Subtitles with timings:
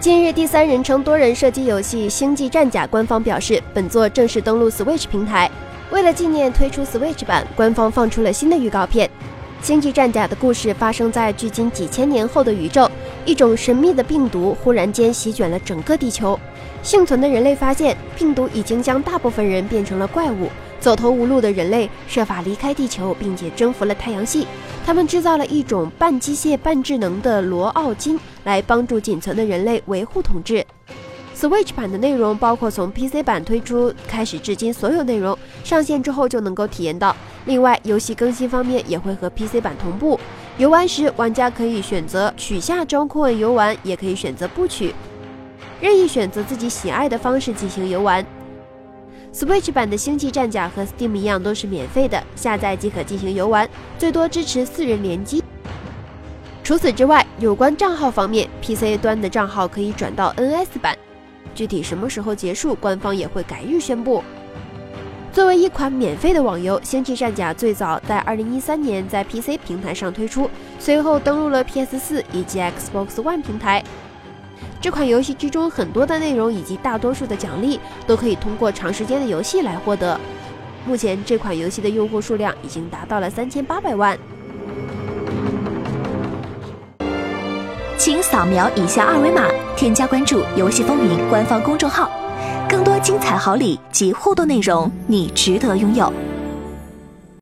[0.00, 5.50] 近日，第三人称多人射击游戏《星际战甲》官方表示，本作正式登陆 Switch 平台。
[5.90, 9.06] 为了纪念推出 Switch 版，官方放出了新的预告片。
[9.60, 12.90] 《星际战甲》的故事发生在距今几千年后的宇宙，
[13.26, 16.40] 一种神秘的病毒忽然间席卷了整个地球。
[16.82, 20.48] 幸存的人类发现，病毒已经将大部分人变成了怪物。
[20.80, 24.46] 走投无路的人类设法离开地球，并且征服了太阳系。
[24.84, 30.64] 他们制造了一种半机械半智能的罗奥金，来帮助仅存的人类维护统治。
[31.36, 37.14] Switch 版的内容包括从 PC 版推出开始至今所有内容，上线之后就能够体验到。
[37.46, 40.20] 另外，游戏更新方面也会和 PC 版同步。
[40.58, 44.94] 游玩时，玩家可以选择取下装酷游玩，也可以选择不取，
[45.80, 48.22] 任意选择自己喜爱的方式进行游玩。
[49.32, 55.42] Switch 版的星际战甲和 Steam 一样都是免费的，下载即可进行游玩，最多支持四人联机。
[56.64, 60.98] 除此之外，有关账号方面，PC 端的账号可以转到 NS 版，
[61.54, 64.22] 具体什么时候结束，官方也会改日宣布。
[65.32, 73.82] 作为一款免费的网游，《星际战甲》最早在2013年在 PC 平台上推出，随后登陆了 PS4 以及 Xbox One 平台。
[74.80, 80.18] 这款游戏之中很多的内容以及大多数的奖励都可以通过长时间的游戏来获得。
[80.86, 84.18] 目前这款游戏的用户数量已经达到了三千八百万。
[87.98, 92.10] 请扫描以下二维码，添加关注“游戏风云”官方公众号，
[92.66, 96.10] 更多精彩好礼及互动内容，你值得拥有。